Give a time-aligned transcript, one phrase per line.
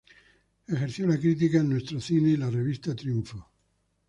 [0.65, 3.51] Ejerció la crítica en "Nuestro Cine" y la revista "Triunfo".